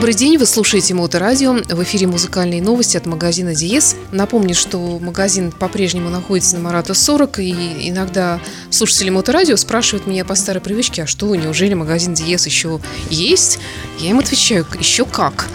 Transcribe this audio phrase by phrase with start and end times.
[0.00, 1.52] Добрый день, вы слушаете Моторадио.
[1.52, 3.96] В эфире музыкальные новости от магазина Диес.
[4.12, 8.40] Напомню, что магазин по-прежнему находится на Марата 40, и иногда
[8.70, 13.58] слушатели Моторадио спрашивают меня по старой привычке, а что, неужели магазин Диес еще есть?
[13.98, 15.48] Я им отвечаю, еще как.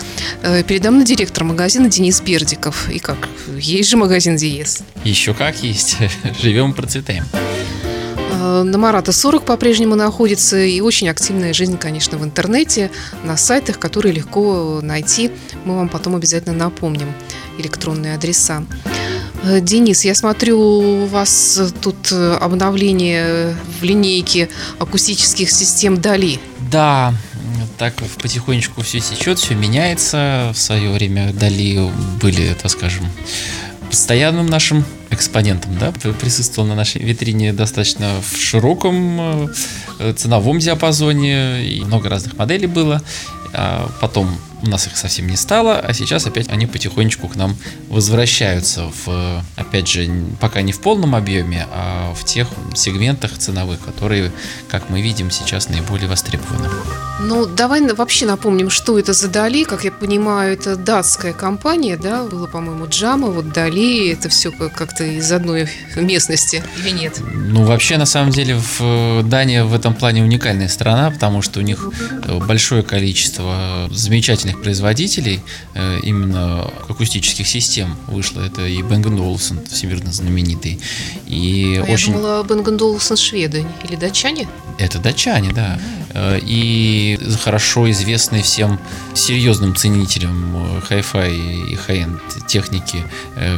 [0.43, 2.87] Э, передо мной директор магазина Денис Бердиков.
[2.91, 3.27] И как?
[3.57, 4.83] Есть же магазин Диес.
[5.03, 5.97] Еще как есть.
[6.39, 7.25] Живем процветаем.
[8.39, 12.91] Э, на Марата 40 по-прежнему находится и очень активная жизнь, конечно, в интернете,
[13.23, 15.31] на сайтах, которые легко найти.
[15.63, 17.13] Мы вам потом обязательно напомним
[17.57, 18.65] электронные адреса.
[19.43, 26.39] Э, Денис, я смотрю, у вас тут обновление в линейке акустических систем Дали.
[26.71, 27.13] Да,
[27.77, 30.51] так потихонечку все течет, все меняется.
[30.53, 31.89] В свое время Дали
[32.21, 33.05] были, так скажем,
[33.89, 39.49] постоянным нашим экспонентом, да, присутствовал на нашей витрине достаточно в широком
[39.99, 43.01] э, ценовом диапазоне, и много разных моделей было.
[43.53, 47.55] А потом у нас их совсем не стало, а сейчас опять они потихонечку к нам
[47.89, 54.31] возвращаются в, опять же, пока не в полном объеме, а в тех сегментах ценовых, которые,
[54.69, 56.69] как мы видим, сейчас наиболее востребованы.
[57.21, 59.63] Ну, давай вообще напомним, что это за Дали.
[59.63, 62.23] Как я понимаю, это датская компания, да?
[62.23, 67.19] Было, по-моему, Джама, вот Дали, это все как-то из одной местности или нет?
[67.33, 71.63] Ну, вообще, на самом деле, в Дания в этом плане уникальная страна, потому что у
[71.63, 71.89] них
[72.47, 75.41] большое количество замечательных разных производителей
[75.73, 78.41] э, именно акустических систем вышло.
[78.41, 80.79] Это и Bang Olufsen, всемирно знаменитый.
[81.27, 82.13] И а очень...
[82.13, 84.47] Я думала, Bang Olufsen шведы или датчане?
[84.77, 85.79] Это датчане, да.
[86.13, 88.79] Э, и хорошо известный всем
[89.15, 91.33] серьезным ценителям э, хай-фай
[91.71, 93.03] и хай-энд техники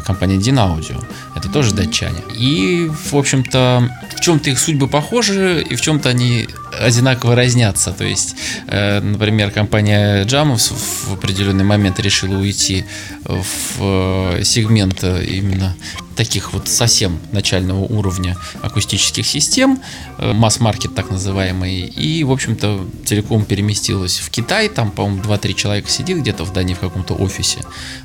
[0.06, 1.04] компания Dynaudio.
[1.36, 2.22] Это тоже датчане.
[2.34, 6.48] И, в общем-то, в чем-то их судьбы похожи, и в чем-то они
[6.80, 7.92] одинаково разнятся.
[7.92, 8.36] То есть,
[8.68, 12.86] э, например, компания Jamo в определенный момент решила уйти
[13.24, 15.76] в э, сегмент именно
[16.18, 19.82] таких вот совсем начального уровня акустических систем,
[20.18, 25.90] э, масс-маркет так называемый, и, в общем-то, целиком переместилась в Китай, там, по-моему, 2-3 человека
[25.90, 27.60] сидит где-то в Дании в каком-то офисе,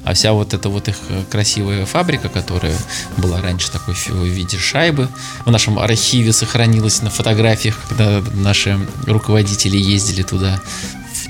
[0.04, 0.96] а вся вот эта вот их
[1.30, 2.76] красивая фабрика, которая
[3.16, 5.08] была раньше такой в виде шайбы,
[5.46, 10.60] в нашем архиве сохранилась на фотографиях, когда наши руководители ездили туда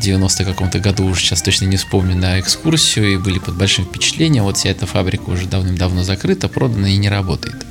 [0.02, 4.44] 90 каком-то году, уже сейчас точно не вспомню, на экскурсию и были под большим впечатлением.
[4.44, 7.64] Вот вся эта фабрика уже давным-давно закрыта, продана и не работает.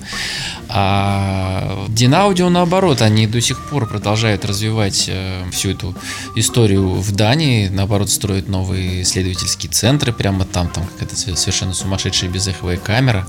[0.69, 5.93] А Динаудио, наоборот, они до сих пор продолжают развивать э, всю эту
[6.37, 12.77] историю в Дании, наоборот, строят новые исследовательские центры прямо там, там какая-то совершенно сумасшедшая безэховая
[12.77, 13.27] камера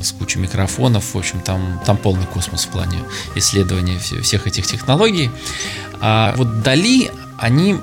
[0.00, 2.98] с кучей микрофонов, в общем, там, там полный космос в плане
[3.34, 5.30] исследования всех этих технологий.
[6.00, 7.76] А вот Дали, они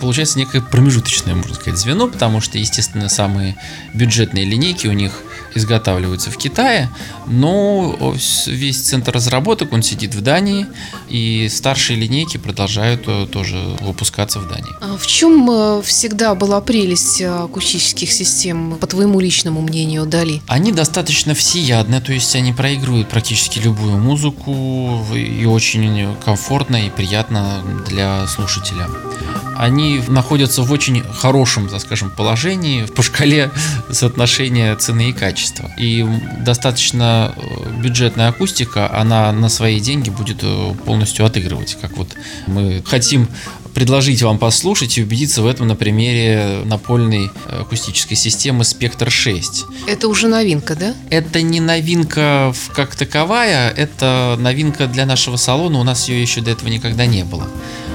[0.00, 3.56] получается некое промежуточное, можно сказать, звено, потому что, естественно, самые
[3.94, 5.12] бюджетные линейки у них
[5.54, 6.88] изготавливаются в Китае,
[7.26, 8.14] но
[8.46, 10.66] весь центр разработок, он сидит в Дании,
[11.08, 14.72] и старшие линейки продолжают э, тоже выпускаться в Дании.
[14.80, 20.40] А в чем э, всегда была прелесть акустических систем, по твоему личному мнению, Дали?
[20.46, 27.62] Они достаточно всеядны, то есть они проигрывают практически любую музыку, и очень комфортно и приятно
[27.88, 28.88] для слушателя
[29.60, 33.50] они находятся в очень хорошем, так скажем, положении по шкале
[33.90, 35.70] соотношения цены и качества.
[35.76, 36.06] И
[36.38, 41.76] достаточно э, бюджетная акустика, она на свои деньги будет э, полностью отыгрывать.
[41.78, 42.08] Как вот
[42.46, 43.28] мы хотим
[43.74, 49.66] предложить вам послушать и убедиться в этом на примере напольной акустической системы Spectre 6.
[49.86, 50.94] Это уже новинка, да?
[51.10, 56.50] Это не новинка как таковая, это новинка для нашего салона, у нас ее еще до
[56.50, 57.46] этого никогда не было.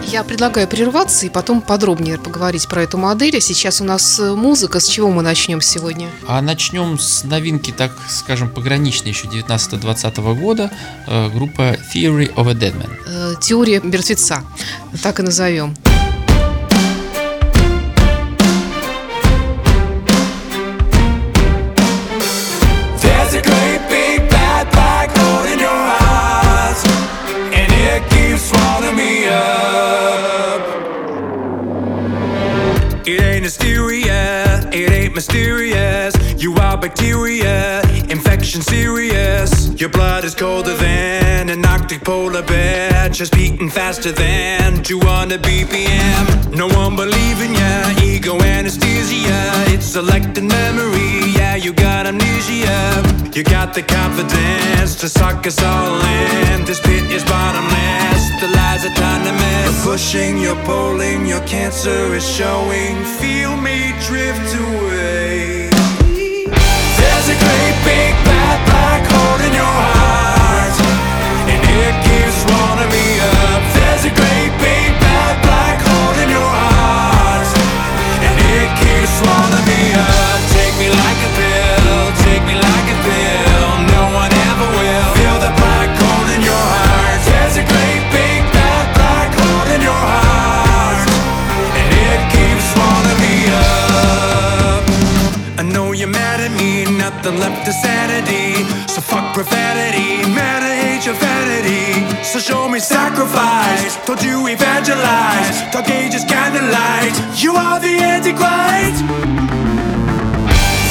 [0.07, 3.38] Я предлагаю прерваться и потом подробнее поговорить про эту модель.
[3.38, 4.79] А сейчас у нас э, музыка.
[4.79, 6.09] С чего мы начнем сегодня?
[6.27, 10.71] А начнем с новинки, так скажем, пограничной еще 19-20 года.
[11.07, 12.91] Э, группа Theory of a Dead Man.
[13.07, 14.44] Э, теория мертвеца.
[15.01, 15.75] Так и назовем.
[35.15, 36.13] Mysterious.
[36.38, 39.71] You are bacteria, infection serious.
[39.79, 46.53] Your blood is colder than an Arctic polar bear, just beating faster than 200 BPM.
[46.53, 49.39] No one believing ya, ego anesthesia.
[49.73, 53.05] It's selected memory, yeah, you got amnesia.
[53.35, 56.63] You got the confidence to suck us all in.
[56.63, 58.95] This pit is bottomless, the lies are
[59.35, 59.83] miss.
[59.83, 62.95] Push pushing, you're pulling, your cancer is showing.
[63.19, 65.67] Feel me drift away.
[66.95, 70.77] There's a great big bad black hole in your heart,
[71.51, 73.61] and it keeps wanting me up.
[73.75, 77.51] There's a great big bad black hole in your heart,
[78.15, 80.39] and it keeps wanting me up.
[80.55, 81.64] Take me like a pill,
[95.97, 98.68] you're mad at me, nothing left of sanity.
[98.92, 102.03] So fuck profanity, mad I hate your vanity.
[102.24, 105.63] So show me sacrifice, don't you evangelize.
[105.71, 109.07] Dark ages candlelight, you are the antichrist.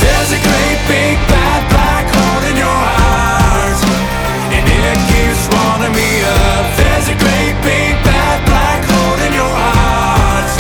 [0.01, 3.81] There's a great big bad black hole in your heart,
[4.57, 6.65] and it keeps wanting me up.
[6.81, 10.55] There's a great big bad black hole in your heart,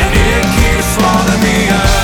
[0.00, 1.95] and it keeps wanting me up.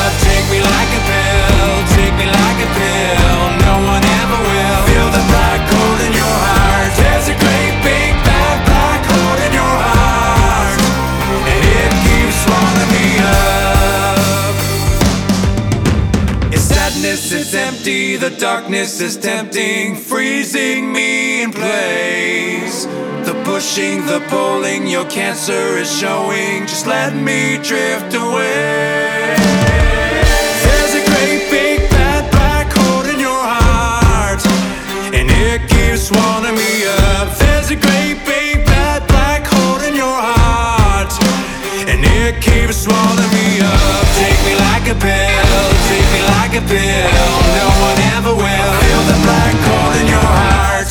[18.23, 22.85] The darkness is tempting, freezing me in place.
[23.27, 29.35] The pushing, the pulling, your cancer is showing, just let me drift away.
[30.63, 34.47] There's a great big bad black hole in your heart,
[35.13, 37.37] and it keeps wanting me up.
[37.39, 38.23] There's a great
[42.41, 44.07] keeps wanting me up.
[44.17, 47.37] Take me like a pill, take me like a pill.
[47.59, 48.73] No one ever will.
[48.81, 50.82] Feel the black hole in your heart.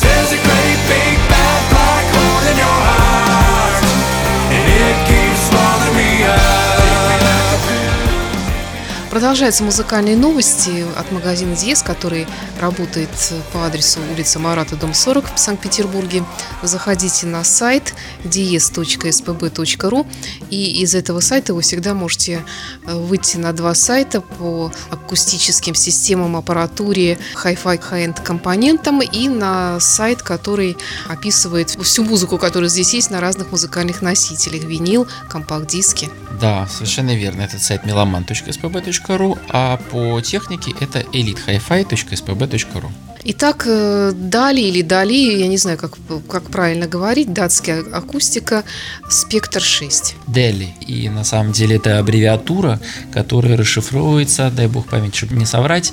[9.12, 12.26] Продолжаются музыкальные новости от магазина Диес, который
[12.58, 13.10] работает
[13.52, 16.24] по адресу улица Марата, дом 40 в Санкт-Петербурге.
[16.62, 17.94] Заходите на сайт
[18.24, 20.06] dies.spb.ru
[20.48, 22.42] и из этого сайта вы всегда можете
[22.86, 30.22] э, выйти на два сайта по акустическим системам, аппаратуре, Hi-Fi High-End компонентам и на сайт,
[30.22, 34.62] который описывает всю музыку, которая здесь есть на разных музыкальных носителях.
[34.62, 36.08] Винил, компакт-диски.
[36.40, 37.42] Да, совершенно верно.
[37.42, 39.01] Это сайт meloman.spb.ru,
[39.48, 42.90] а по технике это elitehifi.spb.ru.
[43.24, 45.92] Итак, э, Дали или Дали, я не знаю, как,
[46.28, 48.64] как правильно говорить, датская акустика
[49.08, 50.16] Спектр 6.
[50.26, 50.74] Дели.
[50.80, 52.80] И на самом деле это аббревиатура,
[53.12, 55.92] которая расшифровывается, дай бог память, чтобы не соврать,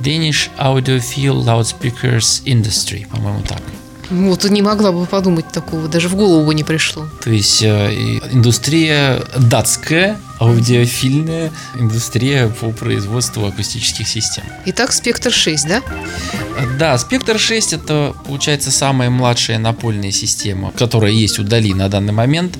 [0.00, 3.62] Danish Audiophile Loudspeakers Industry, по-моему, так.
[4.10, 7.06] Вот не могла бы подумать такого, даже в голову бы не пришло.
[7.22, 14.44] То есть э, индустрия датская, аудиофильная индустрия по производству акустических систем.
[14.66, 15.82] Итак, Спектр 6, да?
[16.78, 22.12] Да, Спектр 6 это, получается, самая младшая напольная система, которая есть у Дали на данный
[22.12, 22.58] момент.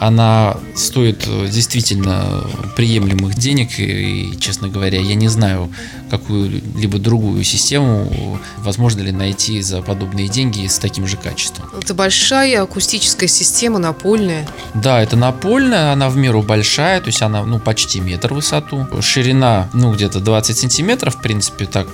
[0.00, 2.44] Она стоит э, действительно
[2.76, 5.70] приемлемых денег, и, и, честно говоря, я не знаю
[6.10, 11.68] какую-либо другую систему, возможно ли найти за подобные деньги с таким же качеством.
[11.80, 14.46] Это большая акустическая система, напольная.
[14.74, 18.86] Да, это напольная, она в меру большая, то есть она ну, почти метр в высоту.
[19.00, 21.88] Ширина, ну, где-то 20 сантиметров, в принципе, так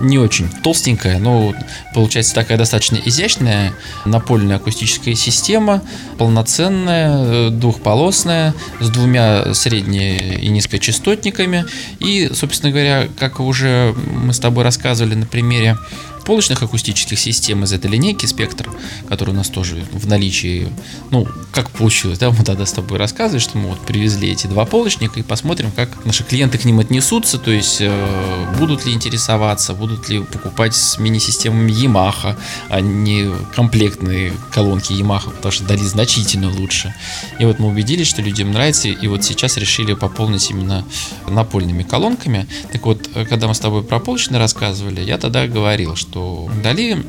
[0.00, 1.54] не очень толстенькая, но
[1.94, 3.72] получается такая достаточно изящная
[4.04, 5.82] напольная акустическая система,
[6.18, 11.64] полноценная, двухполосная, с двумя средне- и низкочастотниками.
[11.98, 15.76] И, собственно говоря, как уже мы с тобой рассказывали на примере
[16.24, 18.70] полочных акустических систем из этой линейки спектр,
[19.08, 20.68] который у нас тоже в наличии,
[21.10, 24.64] ну, как получилось, да, мы тогда с тобой рассказывали, что мы вот привезли эти два
[24.64, 29.74] полочника и посмотрим, как наши клиенты к ним отнесутся, то есть э, будут ли интересоваться,
[29.74, 32.36] будут ли покупать с мини-системами Yamaha,
[32.68, 36.94] а не комплектные колонки Yamaha, потому что дали значительно лучше.
[37.38, 40.84] И вот мы убедились, что людям нравится, и вот сейчас решили пополнить именно
[41.28, 42.46] напольными колонками.
[42.72, 46.13] Так вот, э, когда мы с тобой про полочные рассказывали, я тогда говорил, что
[46.62, 47.04] Дали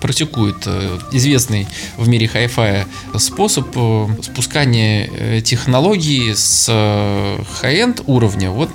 [0.00, 2.86] практикует э, известный в мире хай-фая
[3.18, 8.70] способ э, спускания э, технологий с high-end уровня вот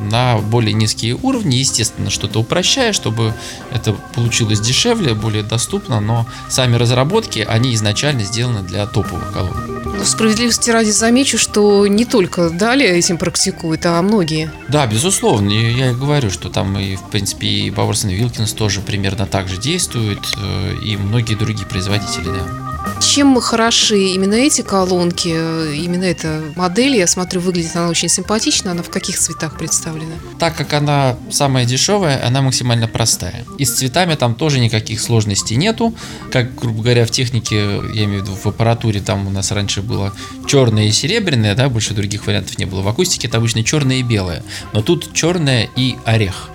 [0.00, 3.34] на более низкие уровни, естественно, что-то упрощая, чтобы
[3.72, 9.72] это получилось дешевле, более доступно, но сами разработки, они изначально сделаны для топовых колонок.
[9.84, 14.50] Но справедливости ради замечу, что не только Дали этим практикует, а многие.
[14.68, 18.80] Да, безусловно, я и говорю, что там и, в принципе, и Бауэрсон и Вилкинс тоже
[18.80, 20.36] примерно так же действуют,
[20.82, 22.62] и многие другие производители, да.
[23.00, 26.96] Чем хороши именно эти колонки, именно эта модель?
[26.96, 28.70] Я смотрю, выглядит она очень симпатично.
[28.70, 30.14] Она в каких цветах представлена?
[30.38, 33.44] Так как она самая дешевая, она максимально простая.
[33.58, 35.94] И с цветами там тоже никаких сложностей нету.
[36.30, 39.82] Как, грубо говоря, в технике, я имею в виду в аппаратуре, там у нас раньше
[39.82, 40.12] было
[40.46, 42.82] черное и серебряное, да, больше других вариантов не было.
[42.82, 44.42] В акустике это обычно черное и белое.
[44.72, 46.50] Но тут черное и орех.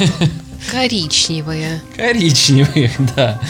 [0.70, 1.82] Коричневая.
[1.96, 3.40] Коричневых, да.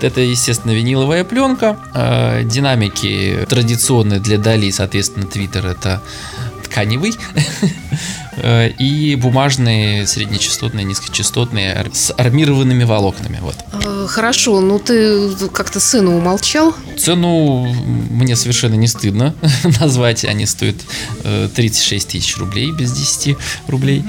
[0.00, 1.78] Это, естественно, виниловая пленка.
[1.94, 6.02] Э, Динамики традиционные для Дали, соответственно, Твиттер это
[6.64, 7.14] тканевый.
[8.36, 13.38] Э, И бумажные, среднечастотные, низкочастотные с армированными волокнами.
[13.40, 13.56] Вот.
[13.84, 16.74] Э, Хорошо, ну ты как-то сыну умолчал.
[16.98, 17.64] Цену
[18.10, 19.34] мне совершенно не стыдно
[19.80, 20.24] назвать.
[20.24, 20.76] Они стоят
[21.24, 23.36] э, 36 тысяч рублей без 10
[23.68, 24.04] рублей.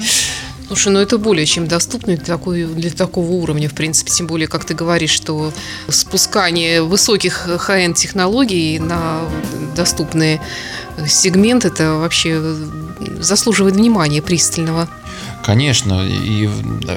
[0.68, 4.10] Слушай, ну это более чем доступно для, такой, для такого уровня, в принципе.
[4.10, 5.50] Тем более, как ты говоришь, что
[5.88, 9.22] спускание высоких хай технологий на
[9.74, 10.42] доступные
[11.06, 12.38] сегменты, это вообще
[13.18, 14.90] заслуживает внимания пристального.
[15.44, 16.48] Конечно, и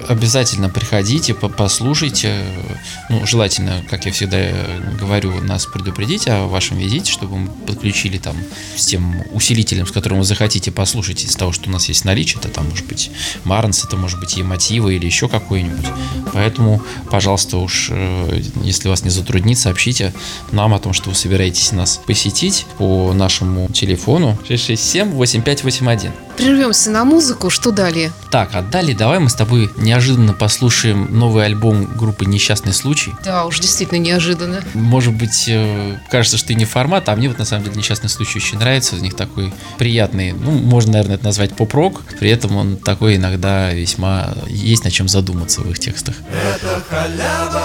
[0.10, 2.43] обязательно приходите, по- послушайте.
[3.10, 4.38] Ну, желательно, как я всегда
[5.00, 8.36] говорю, нас предупредить о вашем визите, чтобы мы подключили там
[8.75, 12.05] с тем усилителем, с которым вы захотите послушать из того, что у нас есть в
[12.05, 12.38] наличии.
[12.38, 13.12] Это там может быть
[13.45, 15.86] Марнс, это может быть Емотива или еще какой-нибудь.
[16.33, 20.13] Поэтому, пожалуйста, уж э, если вас не затруднит, сообщите
[20.51, 26.12] нам о том, что вы собираетесь нас посетить по нашему телефону 667-8581.
[26.41, 28.12] Прервемся на музыку, что далее?
[28.31, 33.13] Так, а далее давай мы с тобой неожиданно послушаем новый альбом группы «Несчастный случай».
[33.24, 34.63] Да, уж действительно неожиданно.
[34.74, 38.10] Может быть, э, кажется, что и не формат, а мне вот на самом деле «Несчастный
[38.10, 38.95] случай» очень нравится.
[38.95, 42.01] У них такой приятный, ну, можно, наверное, это назвать поп-рок.
[42.19, 44.33] При этом он такой иногда весьма...
[44.48, 46.15] Есть над чем задуматься в их текстах.
[46.31, 47.63] Это халява,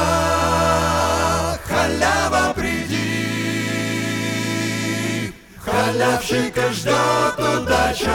[1.67, 2.16] халява,
[5.97, 8.11] Халявщика ждет удача.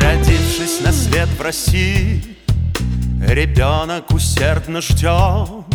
[0.00, 2.36] Родившись на свет в России,
[3.20, 5.66] ребенок усердно ждет,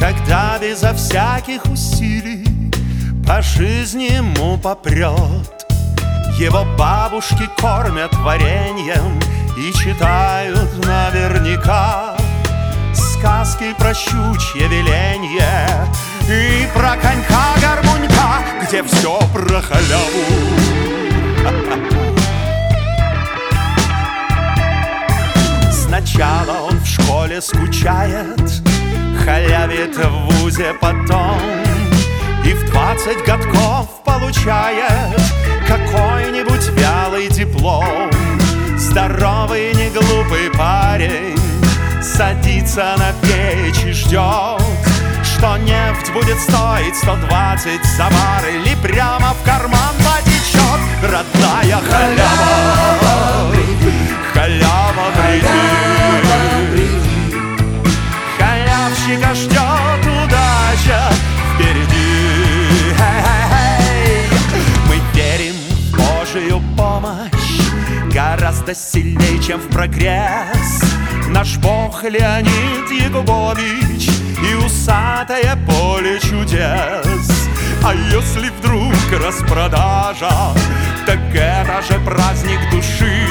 [0.00, 2.72] когда безо всяких усилий
[3.24, 5.55] по жизни ему попрет.
[6.38, 9.18] Его бабушки кормят вареньем
[9.56, 12.14] и читают наверняка
[12.92, 15.48] сказки про щучье веленье
[16.28, 20.26] и про конька-гармунька, где все про халяву.
[25.72, 28.38] Сначала он в школе скучает,
[29.24, 31.40] халявит в вузе потом
[32.44, 35.20] И в двадцать годков получает
[35.66, 38.10] какой-нибудь вялый диплом.
[38.78, 41.36] Здоровый, не глупый парень
[42.02, 44.62] садится на печь и ждет
[45.24, 53.52] Что нефть будет стоить 120 за бар Или прямо в карман потечет родная халява.
[54.34, 55.75] Халява, приди
[68.66, 70.82] Гораздо сильнее, чем в прогресс.
[71.28, 74.08] Наш Бог Леонид Якубович
[74.42, 77.48] И усатое поле чудес.
[77.84, 78.92] А если вдруг
[79.22, 80.32] распродажа
[81.06, 83.22] Так это же праздник души.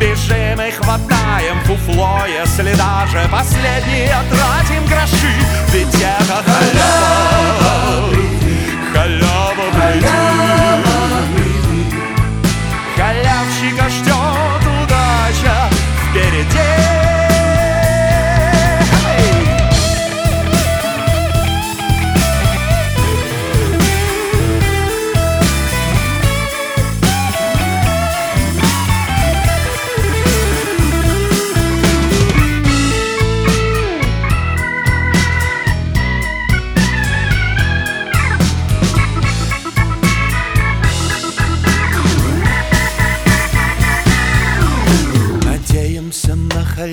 [0.00, 5.32] Бежим и хватаем фуфло, если даже последние тратим гроши.
[5.72, 8.08] Ведь это халява,
[8.92, 10.23] халява приди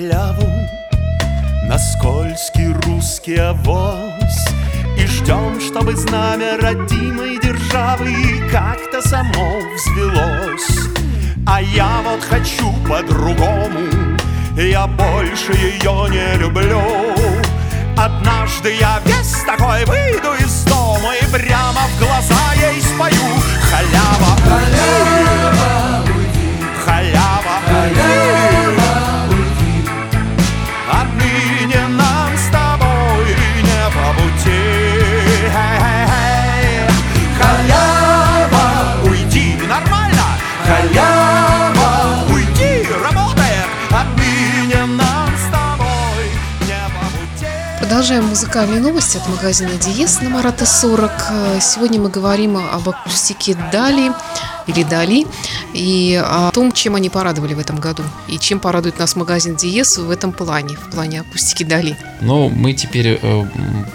[0.02, 0.50] халяву,
[1.68, 4.46] на скользкий русский авось
[4.98, 8.12] И ждем, чтобы знамя родимой державы
[8.50, 10.88] как-то само взвелось.
[11.46, 14.18] А я вот хочу по-другому,
[14.56, 16.82] я больше ее не люблю.
[17.96, 23.12] Однажды я весь такой выйду из дома И прямо в глаза ей спою.
[23.70, 25.21] Халява, халява,
[48.02, 51.10] Продолжаем музыкальные новости от магазина Диес на Марата 40.
[51.30, 54.10] Э, Сегодня мы говорим об акустике Дали
[54.66, 55.24] или Дали
[55.72, 59.98] и о том, чем они порадовали в этом году и чем порадует нас магазин Диес
[59.98, 61.96] в этом плане, в плане акустики Дали.
[62.20, 63.46] Но мы теперь э,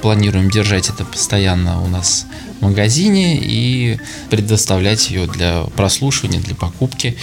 [0.01, 2.27] планируем держать это постоянно у нас
[2.61, 3.99] магазине и
[4.29, 7.17] предоставлять ее для прослушивания, для покупки.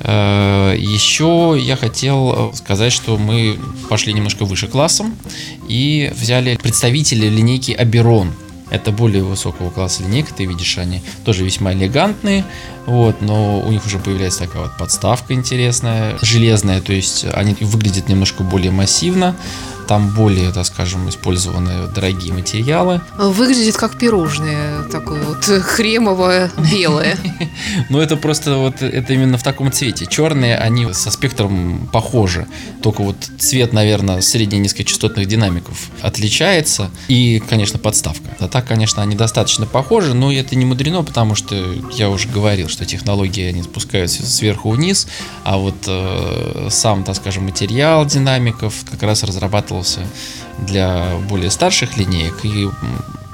[0.00, 5.16] Э, Еще я хотел э, сказать, что мы пошли немножко выше классом
[5.68, 8.32] и взяли представителей линейки Аберон.
[8.70, 12.44] Это более высокого класса линейка, ты видишь, они тоже весьма элегантные,
[12.86, 18.08] вот, но у них уже появляется такая вот подставка интересная, железная, то есть они выглядят
[18.08, 19.36] немножко более массивно,
[19.86, 23.00] там более, так скажем, использованы дорогие материалы.
[23.16, 27.16] Выглядит как пирожное, такое вот кремовое, белое.
[27.88, 30.06] Но это просто вот это именно в таком цвете.
[30.06, 32.46] Черные, они со спектром похожи.
[32.82, 36.90] Только вот цвет, наверное, средненизкочастотных динамиков отличается.
[37.08, 38.36] И, конечно, подставка.
[38.40, 41.56] А так, конечно, они достаточно похожи, но это не мудрено, потому что
[41.92, 45.08] я уже говорил, что технологии они спускаются сверху вниз,
[45.44, 50.00] а вот э, сам, так скажем, материал динамиков как раз разрабатывался
[50.58, 52.68] для более старших линеек и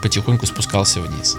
[0.00, 1.36] потихоньку спускался вниз.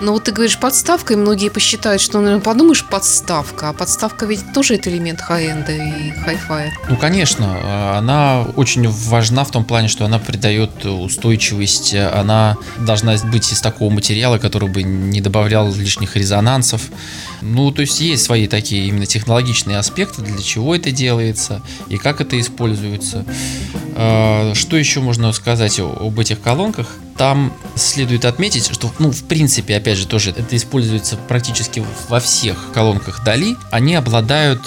[0.00, 3.68] Но вот ты говоришь подставка, и многие посчитают, что, наверное, подумаешь, подставка.
[3.68, 6.72] А подставка ведь тоже это элемент хай-энда и хай-фая.
[6.88, 13.52] Ну, конечно, она очень важна в том плане, что она придает устойчивость, она должна быть
[13.52, 16.82] из такого материала, который бы не добавлял лишних резонансов.
[17.42, 22.20] Ну, то есть есть свои такие именно технологичные аспекты, для чего это делается и как
[22.20, 23.24] это используется.
[23.96, 26.88] Э, Что еще можно сказать об этих колонках?
[27.16, 32.72] Там следует отметить, что, ну, в принципе, опять же, тоже это используется практически во всех
[32.72, 33.56] колонках Дали.
[33.70, 34.60] Они обладают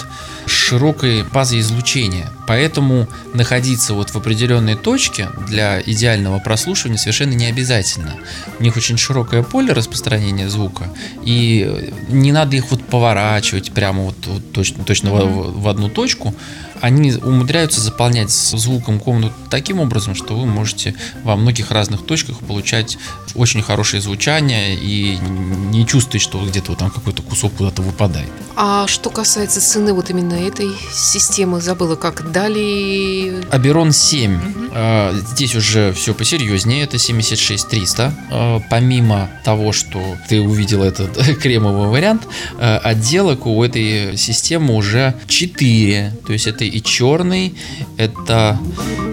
[0.46, 2.30] широкой базой излучения.
[2.46, 8.14] Поэтому находиться вот в определенной точке для идеального прослушивания совершенно не обязательно.
[8.58, 10.90] У них очень широкое поле распространения звука,
[11.22, 16.34] и не надо их вот поворачивать прямо вот, вот точно, точно в, в одну точку.
[16.80, 22.98] Они умудряются заполнять звуком комнату таким образом, что вы можете во многих разных точках получать
[23.34, 28.28] очень хорошее звучание и не чувствовать, что где-то вот там какой-то кусок куда-то выпадает.
[28.56, 33.44] А что касается цены вот именно этой системы, забыла, как дали...
[33.50, 34.70] Аберон 7.
[34.72, 36.84] Э, Здесь уже все посерьезнее.
[36.84, 38.14] Это 76300.
[38.30, 42.22] Э, Помимо того, что ты увидел этот кремовый вариант,
[42.58, 46.14] э, отделок у этой системы уже 4.
[46.26, 47.54] То есть это и черный,
[47.96, 48.58] это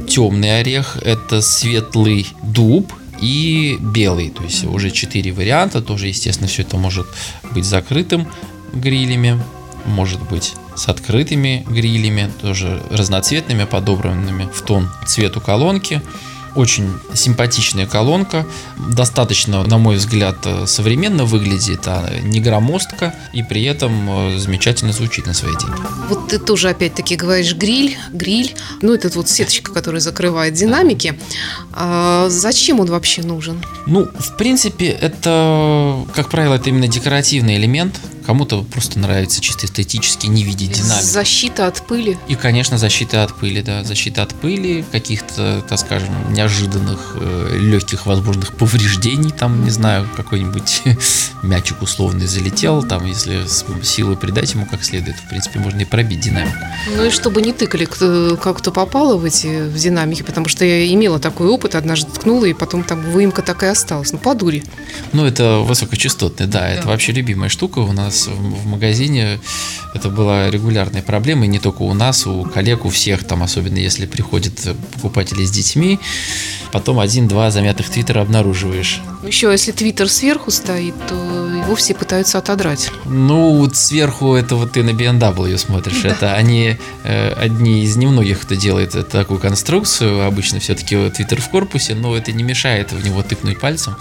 [0.07, 4.29] темный орех, это светлый дуб и белый.
[4.29, 5.81] То есть уже 4 варианта.
[5.81, 7.07] Тоже, естественно, все это может
[7.53, 8.27] быть закрытым
[8.73, 9.39] грилями
[9.85, 16.01] может быть с открытыми грилями, тоже разноцветными, подобранными в тон цвету колонки.
[16.55, 18.45] Очень симпатичная колонка,
[18.77, 24.93] достаточно, на мой взгляд, э, современно выглядит, а не громоздко и при этом э, замечательно
[24.93, 25.81] звучит на свои деньги.
[26.09, 31.17] Вот ты тоже опять-таки говоришь гриль, гриль, ну этот вот сеточка, которая закрывает динамики.
[31.71, 33.63] А зачем он вообще нужен?
[33.87, 37.99] Ну, в принципе, это, как правило, это именно декоративный элемент.
[38.25, 41.05] Кому-то просто нравится чисто эстетически не видеть динамику.
[41.05, 42.17] Защита от пыли.
[42.27, 48.05] И, конечно, защита от пыли, да, защита от пыли, каких-то, так скажем, неожиданных, э, легких
[48.05, 50.83] возможных повреждений, там, не знаю, какой-нибудь
[51.43, 55.85] мячик условный залетел, там, если с силой придать ему как следует, в принципе, можно и
[55.85, 56.57] пробить динамику.
[56.95, 60.63] Ну и чтобы не тыкали кто- как кто попало в эти в динамики, потому что
[60.65, 64.11] я имела такой опыт, однажды ткнула, и потом там выемка такая осталась.
[64.13, 64.63] Ну, по дуре.
[65.11, 69.39] Ну, это высокочастотный, да, это вообще любимая штука у нас в, в магазине.
[69.93, 73.77] Это была регулярная проблема, и не только у нас, у коллег, у всех, там, особенно
[73.77, 74.53] если приходят
[74.93, 75.99] покупатели с детьми,
[76.73, 78.99] потом один-два замятых твиттера обнаруживаешь.
[79.21, 82.89] Еще если твиттер сверху стоит, то его все пытаются отодрать.
[83.05, 86.03] Ну, вот сверху это вот ты на BMW смотришь.
[86.03, 90.25] Это они э, одни из немногих, кто делает такую конструкцию.
[90.25, 93.95] Обычно все-таки твиттер в корпусе, но это не мешает в него тыкнуть пальцем.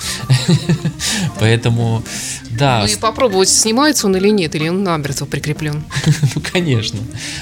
[1.39, 2.03] Поэтому
[2.51, 5.85] Да, Ну и попробовать, снимается он или нет, или он намертво прикреплен.
[6.35, 7.01] ну конечно.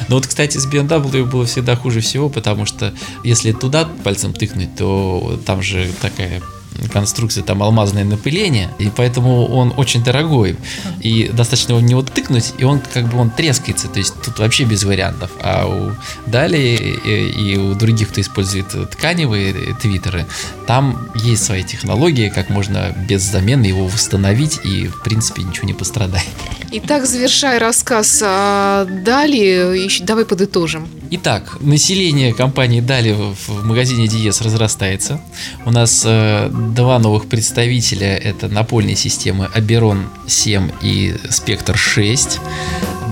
[0.09, 4.75] Но вот, кстати, с BMW было всегда хуже всего, потому что если туда пальцем тыкнуть,
[4.77, 6.43] то там же такая
[6.89, 10.57] конструкция, там алмазное напыление, и поэтому он очень дорогой.
[11.01, 14.65] И достаточно в него тыкнуть, и он как бы он трескается, то есть тут вообще
[14.65, 15.31] без вариантов.
[15.43, 15.93] А у
[16.31, 16.59] Дали
[17.05, 20.27] и, и у других, кто использует тканевые твиттеры,
[20.67, 25.75] там есть свои технологии, как можно без замены его восстановить, и в принципе ничего не
[25.75, 26.27] пострадает.
[26.73, 30.89] Итак, завершая рассказ о Дали, давай подытожим.
[31.11, 35.21] Итак, население компании Дали в магазине Диес разрастается.
[35.65, 38.17] У нас э, два новых представителя.
[38.17, 42.39] Это напольные системы Аберон 7 и Спектр 6.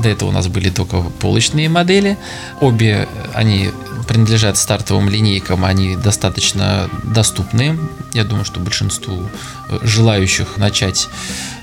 [0.02, 2.16] До этого у нас были только полочные модели.
[2.60, 3.70] Обе они
[4.06, 7.78] принадлежат стартовым линейкам, они достаточно доступны.
[8.14, 9.28] Я думаю, что большинству
[9.68, 11.08] э, желающих начать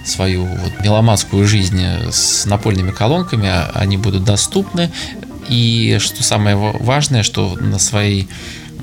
[0.05, 4.91] свою вот меломанскую жизнь э, с напольными колонками, а- они будут доступны.
[5.49, 8.25] И что самое ва- важное, что на свои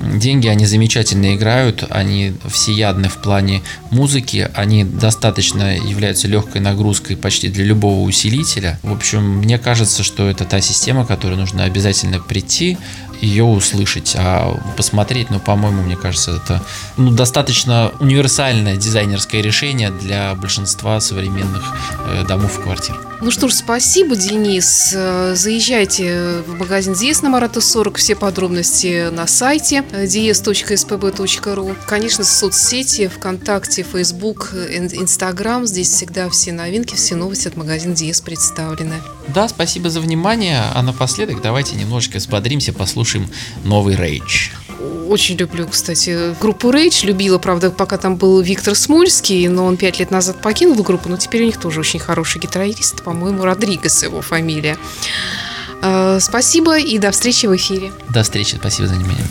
[0.01, 7.49] деньги они замечательно играют, они всеядны в плане музыки, они достаточно являются легкой нагрузкой почти
[7.49, 8.79] для любого усилителя.
[8.83, 12.77] В общем, мне кажется, что это та система, которой нужно обязательно прийти,
[13.23, 16.61] ее услышать, а посмотреть, ну, по-моему, мне кажется, это
[16.97, 21.63] ну, достаточно универсальное дизайнерское решение для большинства современных
[22.05, 22.99] э, домов и квартир.
[23.21, 24.91] Ну что ж, спасибо, Денис.
[24.93, 27.97] Э, Заезжайте в магазин Диес на Марата 40.
[27.97, 31.77] Все подробности на сайте э, dies.spb.ru.
[31.87, 35.65] Конечно, соцсети, ВКонтакте, Фейсбук, э, Ин- Инстаграм.
[35.65, 38.95] Здесь всегда все новинки, все новости от магазина Диес представлены.
[39.29, 43.12] Да, спасибо за внимание, а напоследок давайте немножечко взбодримся, послушаем
[43.63, 44.49] новый рейдж.
[45.07, 47.05] Очень люблю, кстати, группу Рейдж.
[47.05, 51.17] Любила, правда, пока там был Виктор Смольский, но он пять лет назад покинул группу, но
[51.17, 54.77] теперь у них тоже очень хороший гитарист, по-моему, Родригес его фамилия.
[55.81, 57.91] Э, Спасибо и до встречи в эфире.
[58.09, 59.25] До встречи, спасибо за внимание.